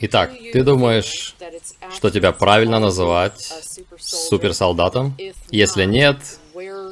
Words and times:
Итак, 0.00 0.30
ты 0.52 0.62
думаешь, 0.62 1.34
что 1.94 2.10
тебя 2.10 2.32
правильно 2.32 2.78
называть 2.78 3.52
суперсолдатом? 3.98 5.16
Если 5.50 5.84
нет, 5.84 6.18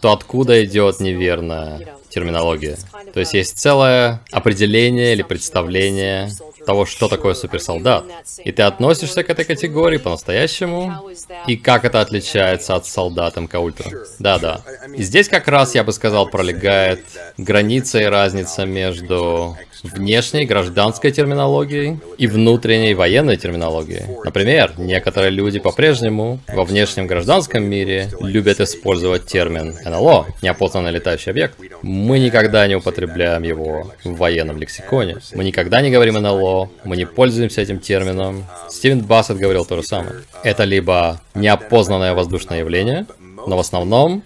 то 0.00 0.12
откуда 0.12 0.64
идет 0.64 1.00
неверная 1.00 1.96
терминология? 2.08 2.76
То 3.12 3.20
есть 3.20 3.34
есть 3.34 3.58
целое 3.58 4.20
определение 4.32 5.12
или 5.12 5.22
представление 5.22 6.30
того, 6.66 6.84
что 6.84 7.08
такое 7.08 7.34
суперсолдат. 7.34 8.04
И 8.44 8.52
ты 8.52 8.62
относишься 8.62 9.22
к 9.22 9.30
этой 9.30 9.44
категории 9.44 9.98
по-настоящему? 9.98 11.08
И 11.46 11.56
как 11.56 11.84
это 11.84 12.00
отличается 12.00 12.74
от 12.74 12.86
солдат 12.86 13.36
МК 13.36 13.60
Ультра? 13.60 13.90
Да-да. 14.18 14.62
И 14.94 15.02
здесь 15.02 15.28
как 15.28 15.46
раз, 15.48 15.74
я 15.74 15.84
бы 15.84 15.92
сказал, 15.92 16.26
пролегает 16.28 17.04
граница 17.38 18.00
и 18.00 18.04
разница 18.04 18.66
между 18.66 19.56
внешней 19.82 20.46
гражданской 20.46 21.10
терминологией 21.10 21.98
и 22.18 22.26
внутренней 22.26 22.94
военной 22.94 23.36
терминологией. 23.36 24.04
Например, 24.24 24.72
некоторые 24.78 25.30
люди 25.30 25.58
по-прежнему 25.58 26.40
во 26.48 26.64
внешнем 26.64 27.06
гражданском 27.06 27.64
мире 27.64 28.10
любят 28.20 28.60
использовать 28.60 29.26
термин 29.26 29.74
НЛО, 29.84 30.26
неопознанный 30.42 30.92
летающий 30.92 31.30
объект. 31.30 31.58
Мы 31.82 32.18
никогда 32.18 32.66
не 32.66 32.76
употребляем 32.76 33.42
его 33.42 33.92
в 34.04 34.16
военном 34.16 34.58
лексиконе. 34.58 35.18
Мы 35.34 35.44
никогда 35.44 35.80
не 35.80 35.90
говорим 35.90 36.14
НЛО, 36.14 36.70
мы 36.84 36.96
не 36.96 37.06
пользуемся 37.06 37.60
этим 37.62 37.78
термином. 37.78 38.44
Стивен 38.68 39.00
Бассет 39.00 39.38
говорил 39.38 39.64
то 39.64 39.76
же 39.76 39.82
самое. 39.82 40.16
Это 40.42 40.64
либо 40.64 41.20
неопознанное 41.34 42.14
воздушное 42.14 42.60
явление, 42.60 43.06
но 43.46 43.56
в 43.56 43.60
основном 43.60 44.22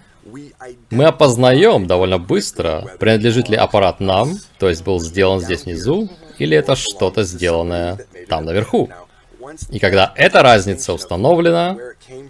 мы 0.91 1.05
опознаем 1.05 1.87
довольно 1.87 2.19
быстро, 2.19 2.83
принадлежит 2.99 3.49
ли 3.49 3.55
аппарат 3.55 3.99
нам, 3.99 4.37
то 4.59 4.69
есть 4.69 4.83
был 4.83 4.99
сделан 4.99 5.39
здесь 5.39 5.63
внизу, 5.63 6.09
или 6.37 6.55
это 6.55 6.75
что-то 6.75 7.23
сделанное 7.23 7.99
там 8.27 8.45
наверху. 8.45 8.89
И 9.69 9.79
когда 9.79 10.13
эта 10.15 10.43
разница 10.43 10.93
установлена, 10.93 11.77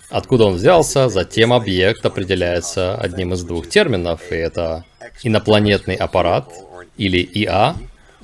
откуда 0.10 0.46
он 0.46 0.56
взялся, 0.56 1.10
затем 1.10 1.54
объект 1.54 2.06
определяется 2.06 2.96
одним 2.96 3.34
из 3.34 3.44
двух 3.44 3.68
терминов, 3.68 4.32
и 4.32 4.36
это 4.36 4.86
инопланетный 5.24 5.96
аппарат, 5.96 6.48
или 6.98 7.20
ИА, 7.20 7.76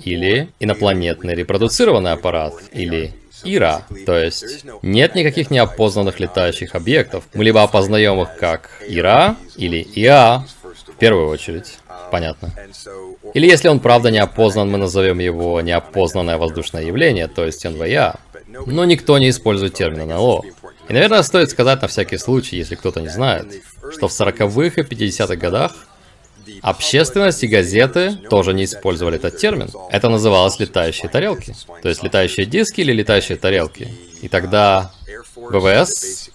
или 0.03 0.49
инопланетный 0.59 1.35
репродуцированный 1.35 2.11
аппарат, 2.11 2.53
или 2.72 3.13
ИРА. 3.43 3.85
То 4.05 4.17
есть 4.17 4.66
нет 4.81 5.16
никаких 5.16 5.49
неопознанных 5.52 6.19
летающих 6.19 6.75
объектов. 6.75 7.25
Мы 7.33 7.44
либо 7.44 7.63
опознаем 7.63 8.21
их 8.21 8.35
как 8.38 8.69
ИРА 8.88 9.35
или 9.55 9.85
ИА, 9.95 10.45
в 10.88 10.97
первую 10.97 11.29
очередь. 11.29 11.77
Понятно. 12.11 12.53
Или 13.33 13.47
если 13.47 13.67
он 13.67 13.79
правда 13.79 14.11
не 14.11 14.19
опознан, 14.19 14.71
мы 14.71 14.77
назовем 14.77 15.19
его 15.19 15.59
неопознанное 15.61 16.38
воздушное 16.38 16.83
явление, 16.83 17.27
то 17.27 17.45
есть 17.45 17.63
НВЯ. 17.66 18.16
Но 18.66 18.85
никто 18.85 19.17
не 19.17 19.29
использует 19.29 19.73
термин 19.73 20.07
НЛО. 20.07 20.44
И, 20.89 20.94
наверное, 20.94 21.22
стоит 21.22 21.49
сказать 21.49 21.81
на 21.81 21.88
всякий 21.88 22.17
случай, 22.17 22.55
если 22.55 22.75
кто-то 22.75 23.01
не 23.01 23.09
знает, 23.09 23.47
что 23.91 24.07
в 24.07 24.11
40-х 24.11 24.81
и 24.81 24.83
50-х 24.83 25.35
годах 25.35 25.73
Общественность 26.62 27.44
и 27.44 27.48
газеты 27.48 28.17
тоже 28.30 28.53
не 28.53 28.66
использовали 28.66 29.17
этот 29.17 29.38
термин. 29.38 29.70
Это 29.90 30.09
называлось 30.09 30.59
летающие 30.59 31.09
тарелки. 31.09 31.56
То 31.81 31.90
есть 31.90 32.03
летающие 32.03 32.45
диски 32.45 32.81
или 32.81 32.92
летающие 32.92 33.38
тарелки. 33.38 33.90
И 34.22 34.28
тогда 34.28 34.91
ВВС 35.36 36.31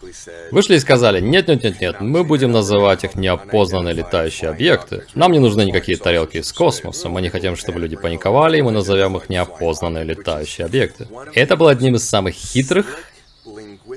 вышли 0.50 0.76
и 0.76 0.80
сказали, 0.80 1.20
нет-нет-нет-нет, 1.20 2.00
мы 2.00 2.24
будем 2.24 2.52
называть 2.52 3.04
их 3.04 3.14
неопознанные 3.14 3.94
летающие 3.94 4.50
объекты. 4.50 5.04
Нам 5.14 5.32
не 5.32 5.40
нужны 5.40 5.64
никакие 5.64 5.98
тарелки 5.98 6.38
из 6.38 6.52
космоса, 6.52 7.08
мы 7.08 7.20
не 7.20 7.28
хотим, 7.28 7.56
чтобы 7.56 7.80
люди 7.80 7.96
паниковали, 7.96 8.58
и 8.58 8.62
мы 8.62 8.70
назовем 8.70 9.16
их 9.16 9.28
неопознанные 9.28 10.04
летающие 10.04 10.66
объекты. 10.66 11.08
Это 11.34 11.56
был 11.56 11.68
одним 11.68 11.96
из 11.96 12.08
самых 12.08 12.34
хитрых 12.34 12.86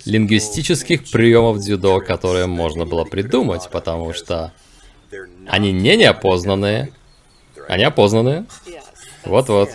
лингвистических 0.06 1.10
приемов 1.12 1.60
дзюдо, 1.60 2.00
которые 2.00 2.48
можно 2.48 2.86
было 2.86 3.06
придумать, 3.06 3.70
потому 3.72 4.14
что 4.14 4.52
они 5.48 5.72
не 5.72 5.96
неопознанные. 5.96 6.92
Они 7.68 7.84
опознанные. 7.84 8.46
Вот-вот. 9.24 9.70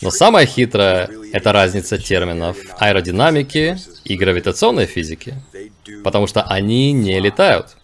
Но 0.00 0.10
самое 0.10 0.46
хитрое— 0.46 1.08
это 1.32 1.52
разница 1.52 1.98
терминов 1.98 2.56
аэродинамики 2.78 3.76
и 4.04 4.16
гравитационной 4.16 4.86
физики. 4.86 5.34
Потому 6.04 6.26
что 6.26 6.42
они 6.42 6.92
не 6.92 7.18
летают. 7.20 7.76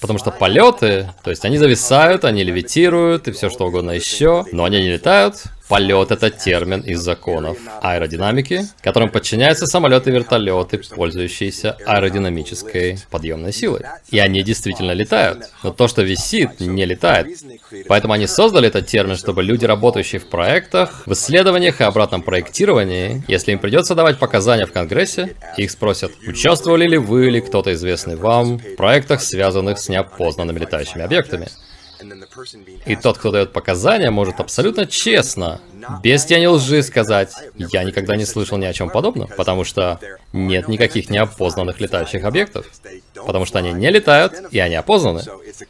Потому 0.00 0.18
что 0.18 0.30
полеты, 0.30 1.12
то 1.24 1.30
есть 1.30 1.44
они 1.44 1.58
зависают, 1.58 2.24
они 2.24 2.44
левитируют 2.44 3.28
и 3.28 3.32
все 3.32 3.50
что 3.50 3.66
угодно 3.66 3.90
еще, 3.90 4.44
но 4.52 4.64
они 4.64 4.80
не 4.80 4.90
летают, 4.90 5.42
Полет— 5.72 6.10
это 6.10 6.28
термин 6.28 6.82
из 6.82 7.00
законов 7.00 7.56
аэродинамики, 7.80 8.66
которым 8.82 9.08
подчиняются 9.08 9.66
самолеты 9.66 10.10
и 10.10 10.12
вертолеты, 10.12 10.78
пользующиеся 10.94 11.78
аэродинамической 11.86 12.98
подъемной 13.10 13.54
силой. 13.54 13.80
И 14.10 14.18
они 14.18 14.42
действительно 14.42 14.92
летают. 14.92 15.48
Но 15.62 15.72
то, 15.72 15.88
что 15.88 16.02
висит, 16.02 16.60
не 16.60 16.84
летает. 16.84 17.38
Поэтому 17.88 18.12
они 18.12 18.26
создали 18.26 18.68
этот 18.68 18.86
термин, 18.86 19.16
чтобы 19.16 19.42
люди, 19.42 19.64
работающие 19.64 20.20
в 20.20 20.26
проектах, 20.26 21.06
в 21.06 21.14
исследованиях 21.14 21.80
и 21.80 21.84
обратном 21.84 22.20
проектировании, 22.20 23.24
если 23.26 23.52
им 23.52 23.58
придется 23.58 23.94
давать 23.94 24.18
показания 24.18 24.66
в 24.66 24.72
Конгрессе, 24.72 25.36
их 25.56 25.70
спросят, 25.70 26.12
участвовали 26.26 26.86
ли 26.86 26.98
вы 26.98 27.28
или 27.28 27.40
кто-то 27.40 27.72
известный 27.72 28.16
вам 28.16 28.58
в 28.58 28.76
проектах, 28.76 29.22
связанных 29.22 29.78
с 29.78 29.88
неопознанными 29.88 30.58
летающими 30.58 31.02
объектами. 31.02 31.48
И 32.86 32.96
тот, 32.96 33.18
кто 33.18 33.30
дает 33.30 33.52
показания, 33.52 34.10
может 34.10 34.40
абсолютно 34.40 34.86
честно, 34.86 35.60
без 36.02 36.24
тени 36.24 36.46
лжи 36.46 36.82
сказать, 36.82 37.32
я 37.56 37.84
никогда 37.84 38.16
не 38.16 38.24
слышал 38.24 38.58
ни 38.58 38.64
о 38.64 38.72
чем 38.72 38.90
подобном, 38.90 39.28
потому 39.36 39.64
что 39.64 39.98
нет 40.32 40.68
никаких 40.68 41.10
неопознанных 41.10 41.80
летающих 41.80 42.24
объектов. 42.24 42.66
Потому 43.14 43.44
что 43.44 43.58
они 43.58 43.72
не 43.72 43.90
летают, 43.90 44.34
и 44.50 44.58
они 44.58 44.74
опознаны. 44.74 45.22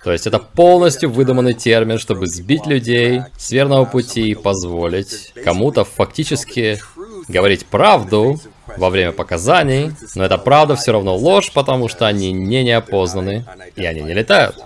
То 0.03 0.13
есть 0.13 0.27
это 0.27 0.39
полностью 0.39 1.11
выдуманный 1.11 1.55
термин, 1.55 1.99
чтобы 1.99 2.27
сбить 2.27 2.67
людей 2.67 3.23
с 3.37 3.51
верного 3.51 3.85
пути 3.85 4.31
и 4.31 4.35
позволить 4.35 5.33
кому-то 5.45 5.85
фактически 5.85 6.81
говорить 7.29 7.67
правду 7.67 8.41
во 8.77 8.91
время 8.91 9.13
показаний, 9.13 9.93
но 10.15 10.25
эта 10.25 10.39
правда 10.39 10.77
все 10.77 10.93
равно 10.93 11.17
ложь, 11.17 11.53
потому 11.53 11.89
что 11.89 12.07
они 12.07 12.33
не 12.33 12.63
неопознаны, 12.63 13.45
и 13.77 13.85
они 13.85 14.03
не 14.03 14.15
летают. 14.15 14.57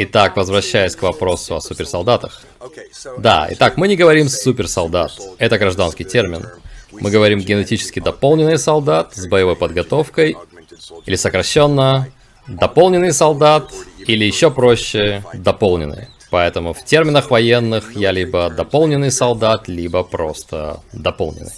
Итак, 0.00 0.36
возвращаясь 0.36 0.94
к 0.94 1.02
вопросу 1.02 1.56
о 1.56 1.60
суперсолдатах. 1.60 2.42
Да, 3.18 3.48
итак, 3.50 3.76
мы 3.76 3.88
не 3.88 3.96
говорим 3.96 4.28
суперсолдат. 4.28 5.12
Это 5.38 5.58
гражданский 5.58 6.04
термин. 6.04 6.46
Мы 6.92 7.10
говорим 7.10 7.40
генетически 7.40 7.98
дополненный 7.98 8.58
солдат 8.58 9.14
с 9.16 9.26
боевой 9.26 9.56
подготовкой, 9.56 10.36
или 11.04 11.16
сокращенно, 11.16 12.08
дополненный 12.46 13.12
солдат, 13.12 13.72
или 14.06 14.24
еще 14.24 14.52
проще, 14.52 15.24
дополненный. 15.34 16.06
Поэтому 16.30 16.74
в 16.74 16.84
терминах 16.84 17.30
военных 17.30 17.96
я 17.96 18.12
либо 18.12 18.50
дополненный 18.50 19.10
солдат, 19.10 19.66
либо 19.66 20.04
просто 20.04 20.80
дополненный. 20.92 21.52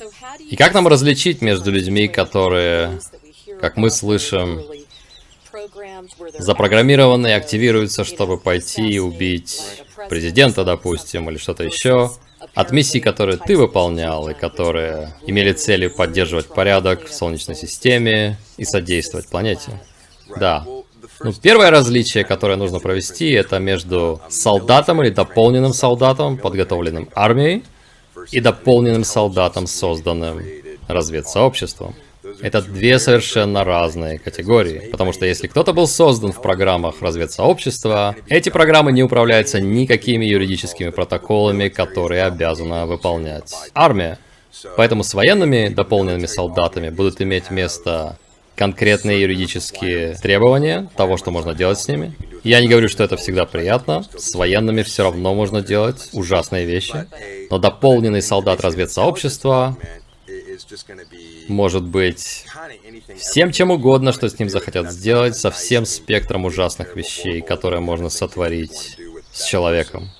И 0.48 0.56
как 0.56 0.72
нам 0.72 0.88
различить 0.88 1.42
между 1.42 1.70
людьми, 1.70 2.08
которые, 2.08 3.00
как 3.60 3.76
мы 3.76 3.90
слышим, 3.90 4.62
запрограммированные 6.38 7.36
активируются, 7.36 8.04
чтобы 8.04 8.38
пойти 8.38 8.88
и 8.88 8.98
убить 8.98 9.60
президента, 10.08 10.64
допустим, 10.64 11.28
или 11.30 11.38
что-то 11.38 11.64
еще, 11.64 12.10
от 12.54 12.72
миссий, 12.72 13.00
которые 13.00 13.38
ты 13.38 13.56
выполнял, 13.56 14.28
и 14.28 14.34
которые 14.34 15.14
имели 15.26 15.52
целью 15.52 15.94
поддерживать 15.94 16.46
порядок 16.46 17.06
в 17.06 17.12
Солнечной 17.12 17.56
системе 17.56 18.38
и 18.56 18.64
содействовать 18.64 19.28
планете. 19.28 19.80
Да. 20.36 20.64
Ну, 21.22 21.32
первое 21.34 21.70
различие, 21.70 22.24
которое 22.24 22.56
нужно 22.56 22.78
провести, 22.78 23.30
это 23.32 23.58
между 23.58 24.20
солдатом 24.30 25.02
или 25.02 25.10
дополненным 25.10 25.74
солдатом, 25.74 26.38
подготовленным 26.38 27.10
армией, 27.14 27.62
и 28.30 28.40
дополненным 28.40 29.04
солдатом, 29.04 29.66
созданным 29.66 30.42
разведсообществом. 30.88 31.94
Это 32.42 32.62
две 32.62 32.98
совершенно 32.98 33.64
разные 33.64 34.18
категории. 34.18 34.88
Потому 34.90 35.12
что 35.12 35.26
если 35.26 35.46
кто-то 35.46 35.72
был 35.72 35.86
создан 35.86 36.32
в 36.32 36.40
программах 36.40 37.02
разведсообщества, 37.02 38.16
эти 38.28 38.48
программы 38.48 38.92
не 38.92 39.02
управляются 39.02 39.60
никакими 39.60 40.24
юридическими 40.24 40.90
протоколами, 40.90 41.68
которые 41.68 42.24
обязана 42.24 42.86
выполнять 42.86 43.52
армия. 43.74 44.18
Поэтому 44.76 45.04
с 45.04 45.14
военными 45.14 45.68
дополненными 45.68 46.26
солдатами 46.26 46.90
будут 46.90 47.20
иметь 47.20 47.50
место 47.50 48.18
конкретные 48.56 49.22
юридические 49.22 50.16
требования 50.16 50.90
того, 50.94 51.16
что 51.16 51.30
можно 51.30 51.54
делать 51.54 51.78
с 51.78 51.88
ними. 51.88 52.12
Я 52.44 52.60
не 52.60 52.68
говорю, 52.68 52.88
что 52.88 53.02
это 53.02 53.16
всегда 53.16 53.46
приятно. 53.46 54.04
С 54.16 54.34
военными 54.34 54.82
все 54.82 55.04
равно 55.04 55.34
можно 55.34 55.62
делать 55.62 56.10
ужасные 56.12 56.66
вещи. 56.66 57.06
Но 57.50 57.58
дополненный 57.58 58.20
солдат 58.20 58.60
разведсообщества 58.60 59.78
может 61.48 61.84
быть 61.84 62.44
всем 63.16 63.52
чем 63.52 63.70
угодно, 63.70 64.12
что 64.12 64.28
с 64.28 64.38
ним 64.38 64.48
захотят 64.48 64.90
сделать, 64.92 65.36
со 65.36 65.50
всем 65.50 65.86
спектром 65.86 66.44
ужасных 66.44 66.96
вещей, 66.96 67.40
которые 67.40 67.80
можно 67.80 68.08
сотворить 68.08 68.96
с 69.32 69.44
человеком. 69.46 70.10